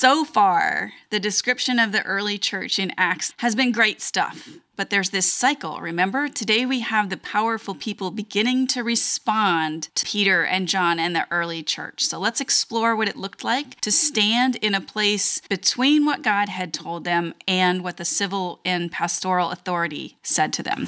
[0.00, 4.48] So far, the description of the early church in Acts has been great stuff.
[4.74, 6.26] But there's this cycle, remember?
[6.30, 11.26] Today we have the powerful people beginning to respond to Peter and John and the
[11.30, 12.02] early church.
[12.06, 16.48] So let's explore what it looked like to stand in a place between what God
[16.48, 20.86] had told them and what the civil and pastoral authority said to them.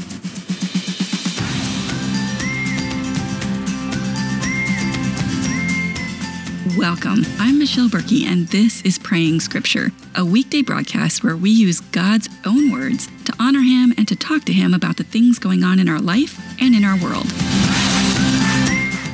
[6.83, 7.25] Welcome.
[7.39, 12.29] I'm Michelle Berkey, and this is Praying Scripture, a weekday broadcast where we use God's
[12.45, 15.79] own words to honor Him and to talk to Him about the things going on
[15.79, 17.27] in our life and in our world.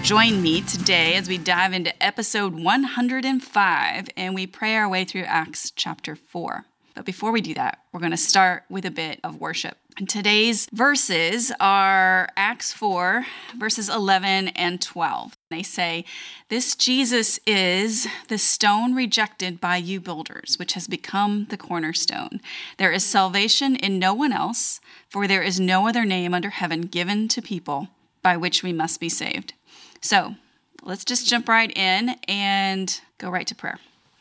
[0.02, 5.24] Join me today as we dive into episode 105 and we pray our way through
[5.24, 6.64] Acts chapter 4.
[6.94, 9.76] But before we do that, we're going to start with a bit of worship.
[10.06, 13.26] Today's verses are Acts 4,
[13.56, 15.36] verses 11 and 12.
[15.50, 16.04] They say,
[16.48, 22.40] This Jesus is the stone rejected by you builders, which has become the cornerstone.
[22.76, 26.82] There is salvation in no one else, for there is no other name under heaven
[26.82, 27.88] given to people
[28.22, 29.54] by which we must be saved.
[30.00, 30.36] So
[30.80, 33.80] let's just jump right in and go right to prayer.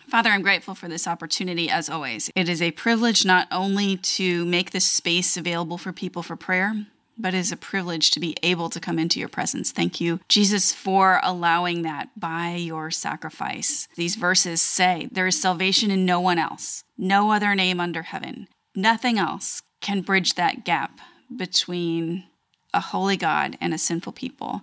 [0.09, 2.31] Father, I'm grateful for this opportunity as always.
[2.33, 6.85] It is a privilege not only to make this space available for people for prayer,
[7.17, 9.71] but it is a privilege to be able to come into your presence.
[9.71, 13.89] Thank you, Jesus, for allowing that by your sacrifice.
[13.97, 18.47] These verses say there is salvation in no one else, no other name under heaven.
[18.75, 20.99] Nothing else can bridge that gap
[21.35, 22.23] between
[22.73, 24.61] a holy God and a sinful people.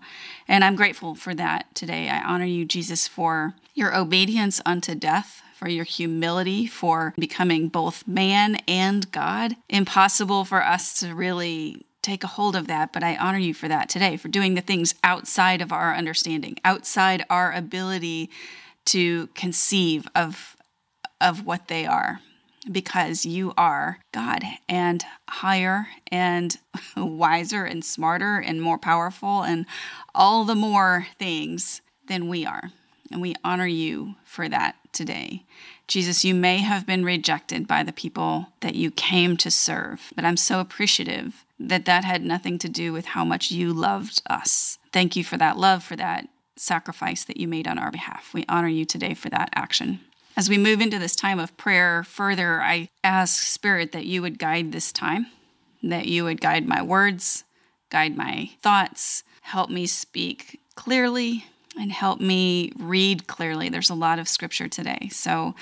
[0.49, 2.09] And I'm grateful for that today.
[2.09, 8.07] I honor you, Jesus, for your obedience unto death, for your humility, for becoming both
[8.07, 9.57] man and God.
[9.69, 13.69] Impossible for us to really take a hold of that, but I honor you for
[13.69, 18.31] that today, for doing the things outside of our understanding, outside our ability
[18.87, 20.57] to conceive of,
[21.21, 22.21] of what they are
[22.71, 26.57] because you are God and higher and
[26.97, 29.67] wiser and smarter and more powerful and
[30.15, 32.71] all the more things than we are.
[33.15, 35.45] And we honor you for that today.
[35.87, 40.25] Jesus, you may have been rejected by the people that you came to serve, but
[40.25, 44.81] I'm so appreciative that that had nothing to do with how much you loved us.
[44.93, 48.35] Thank you for that love, for that sacrifice that you made on our behalf.
[48.35, 50.01] We honor you today for that action.
[50.37, 54.41] As we move into this time of prayer further, I ask Spirit that you would
[54.41, 55.27] guide this time,
[55.85, 57.45] that you would guide my words,
[57.91, 61.45] guide my thoughts, help me speak clearly,
[61.79, 63.69] and help me read clearly.
[63.69, 65.09] There's a lot of scripture today.
[65.11, 65.55] So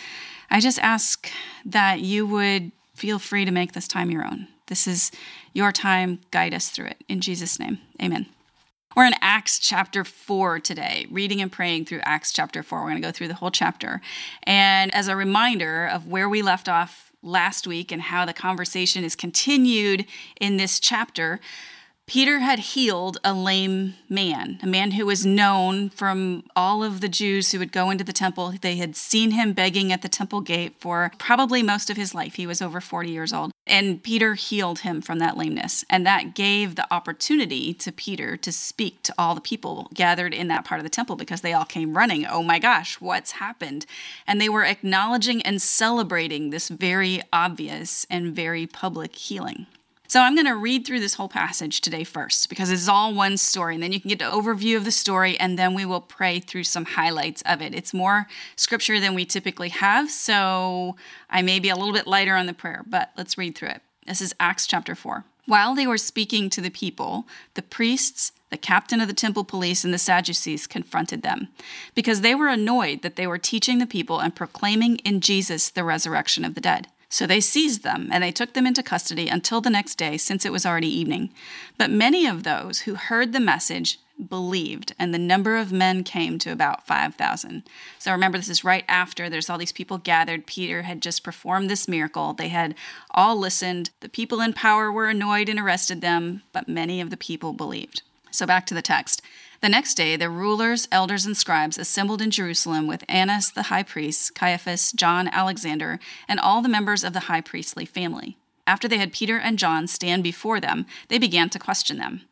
[0.50, 1.28] I just ask
[1.64, 4.48] that you would feel free to make this time your own.
[4.66, 5.10] This is
[5.52, 6.20] your time.
[6.30, 7.04] Guide us through it.
[7.08, 8.26] In Jesus' name, amen.
[8.94, 12.78] We're in Acts chapter 4 today, reading and praying through Acts chapter 4.
[12.78, 14.02] We're going to go through the whole chapter.
[14.42, 19.02] And as a reminder of where we left off last week and how the conversation
[19.02, 20.04] is continued
[20.40, 21.40] in this chapter,
[22.08, 27.08] Peter had healed a lame man, a man who was known from all of the
[27.08, 28.52] Jews who would go into the temple.
[28.60, 32.34] They had seen him begging at the temple gate for probably most of his life.
[32.34, 33.52] He was over 40 years old.
[33.66, 35.84] And Peter healed him from that lameness.
[35.88, 40.48] And that gave the opportunity to Peter to speak to all the people gathered in
[40.48, 42.26] that part of the temple because they all came running.
[42.26, 43.86] Oh my gosh, what's happened?
[44.26, 49.66] And they were acknowledging and celebrating this very obvious and very public healing.
[50.08, 53.38] So I'm going to read through this whole passage today first because it's all one
[53.38, 53.74] story.
[53.74, 56.38] And then you can get an overview of the story and then we will pray
[56.38, 57.74] through some highlights of it.
[57.74, 60.10] It's more scripture than we typically have.
[60.10, 60.96] So
[61.30, 63.80] I may be a little bit lighter on the prayer, but let's read through it.
[64.06, 65.24] This is Acts chapter 4.
[65.46, 69.82] While they were speaking to the people, the priests, the captain of the temple police,
[69.82, 71.48] and the Sadducees confronted them
[71.94, 75.84] because they were annoyed that they were teaching the people and proclaiming in Jesus the
[75.84, 76.86] resurrection of the dead.
[77.12, 80.46] So they seized them, and they took them into custody until the next day, since
[80.46, 81.28] it was already evening.
[81.76, 83.98] But many of those who heard the message
[84.30, 87.64] believed, and the number of men came to about 5,000.
[87.98, 90.46] So remember, this is right after there's all these people gathered.
[90.46, 92.32] Peter had just performed this miracle.
[92.32, 92.74] They had
[93.10, 93.90] all listened.
[94.00, 98.00] The people in power were annoyed and arrested them, but many of the people believed.
[98.30, 99.20] So back to the text.
[99.62, 103.84] The next day, the rulers, elders, and scribes assembled in Jerusalem with Annas the high
[103.84, 108.36] priest, Caiaphas, John, Alexander, and all the members of the high priestly family.
[108.66, 112.22] After they had Peter and John stand before them, they began to question them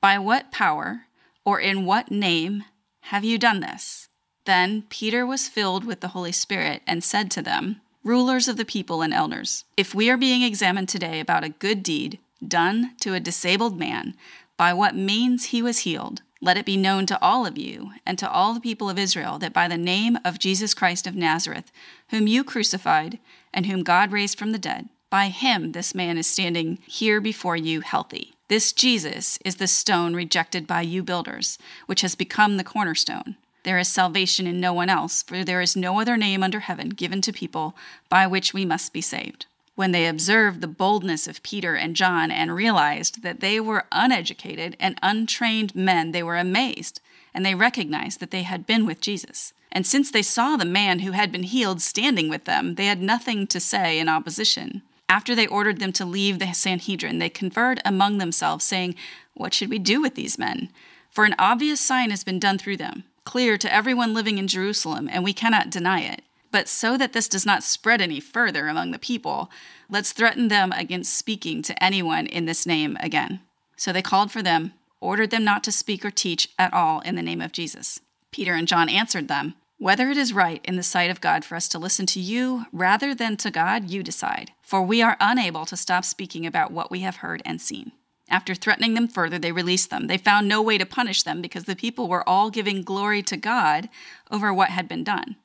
[0.00, 1.02] By what power
[1.44, 2.64] or in what name
[3.02, 4.08] have you done this?
[4.46, 8.64] Then Peter was filled with the Holy Spirit and said to them, Rulers of the
[8.64, 13.12] people and elders, if we are being examined today about a good deed done to
[13.12, 14.14] a disabled man,
[14.60, 16.20] by what means he was healed.
[16.42, 19.38] Let it be known to all of you and to all the people of Israel
[19.38, 21.72] that by the name of Jesus Christ of Nazareth,
[22.10, 23.18] whom you crucified
[23.54, 27.56] and whom God raised from the dead, by him this man is standing here before
[27.56, 28.34] you healthy.
[28.48, 31.56] This Jesus is the stone rejected by you builders,
[31.86, 33.36] which has become the cornerstone.
[33.62, 36.90] There is salvation in no one else, for there is no other name under heaven
[36.90, 37.74] given to people
[38.10, 39.46] by which we must be saved.
[39.74, 44.76] When they observed the boldness of Peter and John and realized that they were uneducated
[44.78, 47.00] and untrained men, they were amazed,
[47.32, 49.52] and they recognized that they had been with Jesus.
[49.72, 53.00] And since they saw the man who had been healed standing with them, they had
[53.00, 54.82] nothing to say in opposition.
[55.08, 58.94] After they ordered them to leave the Sanhedrin, they conferred among themselves, saying,
[59.34, 60.70] What should we do with these men?
[61.10, 65.08] For an obvious sign has been done through them, clear to everyone living in Jerusalem,
[65.10, 66.22] and we cannot deny it.
[66.50, 69.50] But so that this does not spread any further among the people,
[69.88, 73.40] let's threaten them against speaking to anyone in this name again.
[73.76, 77.14] So they called for them, ordered them not to speak or teach at all in
[77.14, 78.00] the name of Jesus.
[78.32, 81.54] Peter and John answered them, Whether it is right in the sight of God for
[81.54, 84.50] us to listen to you rather than to God, you decide.
[84.60, 87.92] For we are unable to stop speaking about what we have heard and seen.
[88.28, 90.06] After threatening them further, they released them.
[90.06, 93.36] They found no way to punish them because the people were all giving glory to
[93.36, 93.88] God
[94.30, 95.36] over what had been done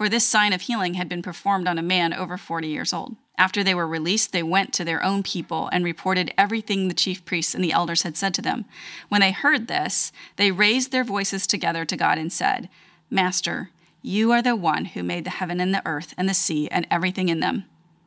[0.00, 3.16] for this sign of healing had been performed on a man over 40 years old.
[3.36, 7.22] After they were released, they went to their own people and reported everything the chief
[7.26, 8.64] priests and the elders had said to them.
[9.10, 12.70] When they heard this, they raised their voices together to God and said,
[13.10, 13.68] Master,
[14.00, 16.86] you are the one who made the heaven and the earth and the sea and
[16.90, 17.66] everything in them.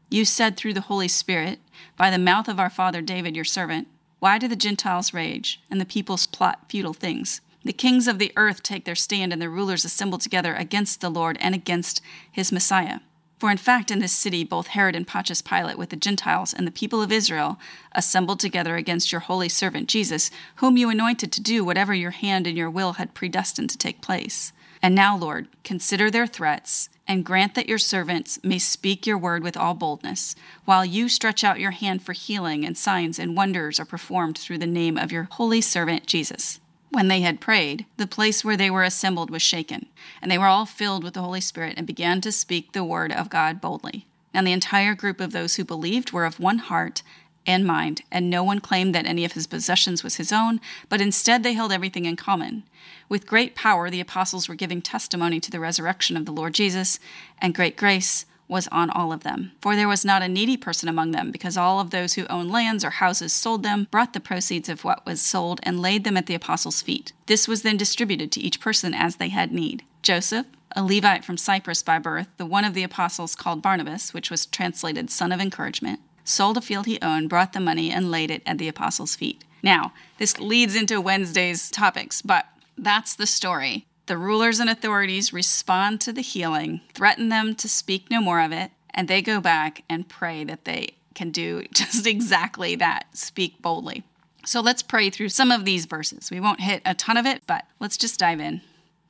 [0.10, 1.60] You said through the Holy Spirit,
[1.96, 3.88] by the mouth of our father David, your servant,
[4.18, 7.40] Why do the Gentiles rage and the peoples plot futile things?
[7.66, 11.10] The kings of the earth take their stand, and the rulers assemble together against the
[11.10, 12.02] Lord and against
[12.32, 13.00] his Messiah.
[13.40, 16.66] For in fact, in this city, both Herod and Pontius Pilate, with the Gentiles and
[16.66, 17.60] the people of Israel,
[17.92, 22.48] assembled together against your holy servant Jesus, whom you anointed to do whatever your hand
[22.48, 24.54] and your will had predestined to take place.
[24.82, 29.44] And now, Lord, consider their threats, and grant that your servants may speak your word
[29.44, 33.78] with all boldness, while you stretch out your hand for healing, and signs and wonders
[33.78, 36.62] are performed through the name of your holy servant Jesus.
[36.94, 39.88] When they had prayed, the place where they were assembled was shaken,
[40.22, 43.12] and they were all filled with the Holy Spirit and began to speak the word
[43.12, 44.06] of God boldly.
[44.32, 47.02] And the entire group of those who believed were of one heart
[47.48, 51.02] and mind, and no one claimed that any of his possessions was his own, but
[51.02, 52.62] instead they held everything in common.
[53.10, 57.00] With great power, the apostles were giving testimony to the resurrection of the Lord Jesus,
[57.42, 59.52] and great grace was on all of them.
[59.62, 62.52] For there was not a needy person among them, because all of those who owned
[62.52, 66.16] lands or houses sold them, brought the proceeds of what was sold, and laid them
[66.16, 67.12] at the apostles' feet.
[67.26, 69.84] This was then distributed to each person as they had need.
[70.02, 70.46] Joseph,
[70.76, 74.46] a Levite from Cyprus by birth, the one of the apostles called Barnabas, which was
[74.46, 78.44] translated son of encouragement, sold a field he owned, brought the money, and laid it
[78.46, 79.44] at the apostles' feet.
[79.62, 82.46] Now, this leads into Wednesday's topics, but
[82.78, 83.86] that's the story.
[84.06, 88.52] The rulers and authorities respond to the healing, threaten them to speak no more of
[88.52, 93.62] it, and they go back and pray that they can do just exactly that speak
[93.62, 94.04] boldly.
[94.46, 96.30] So let's pray through some of these verses.
[96.30, 98.62] We won't hit a ton of it, but let's just dive in.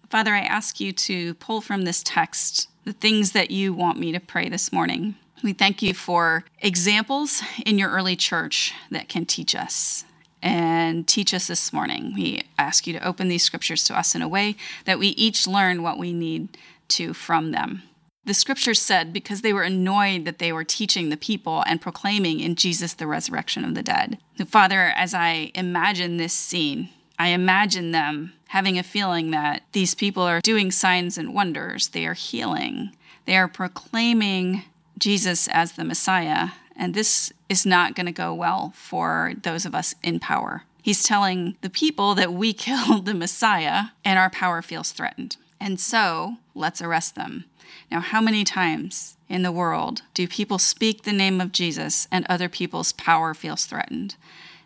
[0.10, 4.12] Father, I ask you to pull from this text the things that you want me
[4.12, 5.16] to pray this morning.
[5.42, 10.06] We thank you for examples in your early church that can teach us
[10.44, 12.13] and teach us this morning.
[12.13, 15.48] We ask you to open these scriptures to us in a way that we each
[15.48, 16.57] learn what we need
[16.90, 17.81] to from them.
[18.25, 22.42] The scriptures said because they were annoyed that they were teaching the people and proclaiming
[22.42, 24.18] in Jesus the resurrection of the dead.
[24.47, 30.23] Father, as I imagine this scene, I imagine them having a feeling that these people
[30.23, 32.92] are doing signs and wonders, they are healing,
[33.26, 34.64] they are proclaiming
[34.97, 39.75] Jesus as the Messiah, and this is not going to go well for those of
[39.75, 40.63] us in power.
[40.81, 45.37] He's telling the people that we killed the Messiah and our power feels threatened.
[45.59, 47.45] And so let's arrest them.
[47.89, 52.25] Now, how many times in the world do people speak the name of Jesus and
[52.27, 54.15] other people's power feels threatened?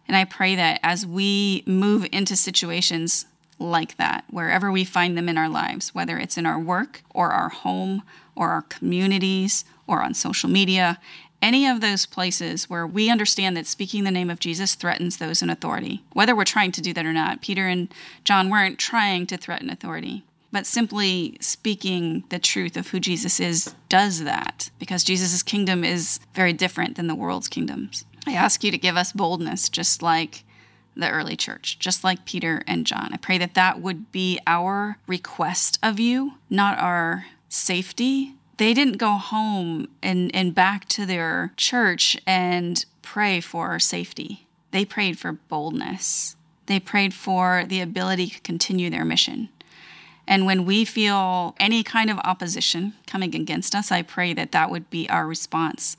[0.07, 3.25] And I pray that as we move into situations
[3.59, 7.31] like that, wherever we find them in our lives, whether it's in our work or
[7.31, 8.03] our home
[8.35, 10.99] or our communities or on social media,
[11.41, 15.41] any of those places where we understand that speaking the name of Jesus threatens those
[15.41, 17.41] in authority, whether we're trying to do that or not.
[17.41, 22.99] Peter and John weren't trying to threaten authority, but simply speaking the truth of who
[22.99, 28.05] Jesus is does that because Jesus' kingdom is very different than the world's kingdoms.
[28.25, 30.43] I ask you to give us boldness, just like
[30.95, 33.11] the early church, just like Peter and John.
[33.13, 38.97] I pray that that would be our request of you, not our safety, they didn't
[38.97, 44.47] go home and, and back to their church and pray for safety.
[44.71, 46.35] They prayed for boldness.
[46.65, 49.49] They prayed for the ability to continue their mission.
[50.27, 54.69] And when we feel any kind of opposition coming against us, I pray that that
[54.69, 55.95] would be our response.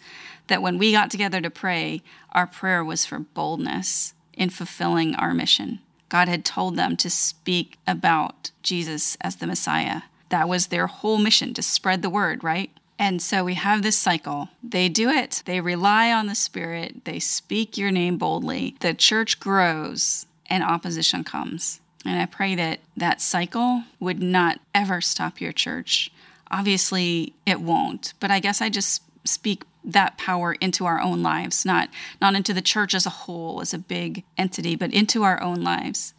[0.48, 5.32] That when we got together to pray, our prayer was for boldness in fulfilling our
[5.32, 5.80] mission.
[6.10, 10.02] God had told them to speak about Jesus as the Messiah.
[10.28, 12.70] That was their whole mission to spread the word, right?
[12.98, 14.48] And so we have this cycle.
[14.62, 18.76] They do it, they rely on the Spirit, they speak your name boldly.
[18.80, 21.80] The church grows, and opposition comes.
[22.04, 26.10] And I pray that that cycle would not ever stop your church.
[26.50, 31.64] Obviously, it won't, but I guess I just speak that power into our own lives,
[31.64, 31.88] not
[32.20, 35.62] not into the church as a whole, as a big entity, but into our own
[35.62, 36.14] lives.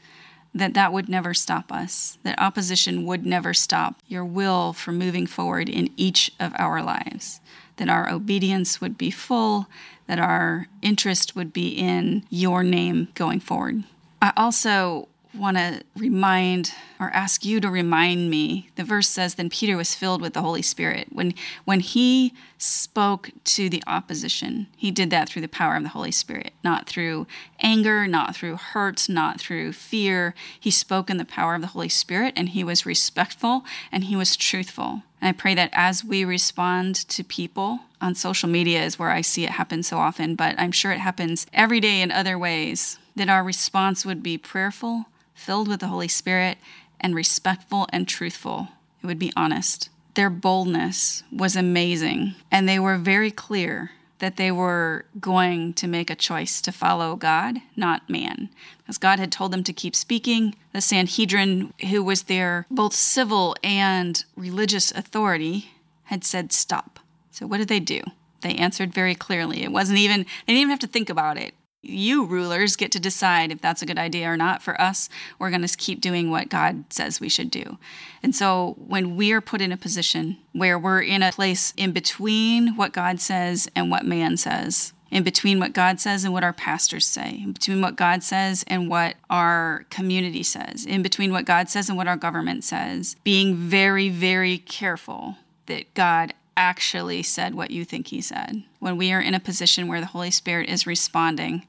[0.53, 2.17] That that would never stop us.
[2.23, 7.39] That opposition would never stop your will for moving forward in each of our lives.
[7.77, 9.67] That our obedience would be full,
[10.07, 13.83] that our interest would be in your name going forward.
[14.21, 18.69] I also want to remind or ask you to remind me.
[18.75, 21.07] The verse says, Then Peter was filled with the Holy Spirit.
[21.11, 21.33] When,
[21.65, 26.11] when he spoke to the opposition, he did that through the power of the Holy
[26.11, 27.27] Spirit, not through
[27.59, 30.33] anger, not through hurt, not through fear.
[30.59, 34.15] He spoke in the power of the Holy Spirit, and he was respectful and he
[34.15, 35.03] was truthful.
[35.21, 39.21] And I pray that as we respond to people on social media, is where I
[39.21, 42.97] see it happen so often, but I'm sure it happens every day in other ways,
[43.15, 45.05] that our response would be prayerful
[45.39, 46.57] filled with the Holy Spirit,
[46.99, 48.67] and respectful and truthful.
[49.01, 49.89] It would be honest.
[50.15, 56.09] Their boldness was amazing, and they were very clear that they were going to make
[56.09, 58.49] a choice to follow God, not man.
[58.79, 60.55] Because God had told them to keep speaking.
[60.73, 65.71] The Sanhedrin, who was their both civil and religious authority,
[66.05, 66.99] had said stop.
[67.31, 68.01] So what did they do?
[68.41, 69.63] They answered very clearly.
[69.63, 71.53] It wasn't even, they didn't even have to think about it.
[71.81, 74.61] You rulers get to decide if that's a good idea or not.
[74.61, 75.07] For us,
[75.37, 77.77] we're going to keep doing what God says we should do.
[78.21, 81.93] And so when we are put in a position where we're in a place in
[81.93, 86.43] between what God says and what man says, in between what God says and what
[86.43, 91.31] our pastors say, in between what God says and what our community says, in between
[91.31, 97.23] what God says and what our government says, being very, very careful that God actually
[97.23, 98.63] said what you think he said.
[98.79, 101.65] When we are in a position where the Holy Spirit is responding,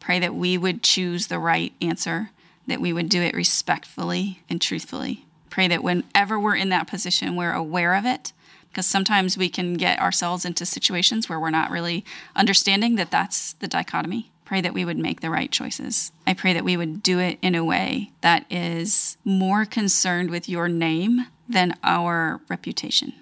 [0.00, 2.30] pray that we would choose the right answer,
[2.66, 5.24] that we would do it respectfully and truthfully.
[5.50, 8.32] Pray that whenever we're in that position, we're aware of it,
[8.70, 12.04] because sometimes we can get ourselves into situations where we're not really
[12.36, 14.30] understanding that that's the dichotomy.
[14.44, 16.12] Pray that we would make the right choices.
[16.26, 20.48] I pray that we would do it in a way that is more concerned with
[20.48, 23.14] your name than our reputation.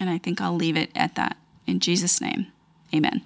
[0.00, 1.36] And I think I'll leave it at that.
[1.66, 2.48] In Jesus' name,
[2.94, 3.22] amen.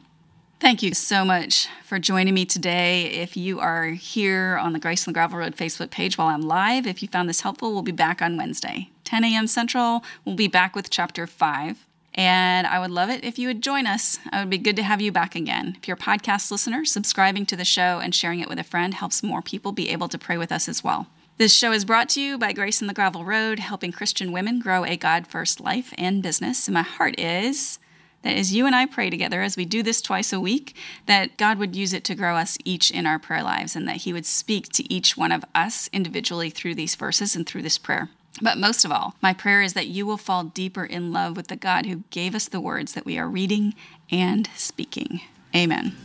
[0.61, 3.07] Thank you so much for joining me today.
[3.07, 6.43] If you are here on the Grace in the Gravel Road Facebook page while I'm
[6.43, 9.47] live, if you found this helpful, we'll be back on Wednesday, 10 a.m.
[9.47, 10.05] Central.
[10.27, 11.87] We'll be back with chapter 5.
[12.13, 14.19] And I would love it if you would join us.
[14.31, 15.79] It would be good to have you back again.
[15.79, 18.93] If you're a podcast listener, subscribing to the show and sharing it with a friend
[18.93, 21.07] helps more people be able to pray with us as well.
[21.39, 24.61] This show is brought to you by Grace in the Gravel Road, helping Christian women
[24.61, 26.69] grow a God first life and business.
[26.69, 27.79] And my heart is
[28.23, 30.75] that as you and I pray together, as we do this twice a week,
[31.07, 33.97] that God would use it to grow us each in our prayer lives and that
[33.97, 37.79] He would speak to each one of us individually through these verses and through this
[37.79, 38.11] prayer.
[38.43, 41.49] But most of all, my prayer is that you will fall deeper in love with
[41.49, 43.75] the God who gave us the words that we are reading
[44.11, 45.21] and speaking.
[45.55, 45.97] Amen.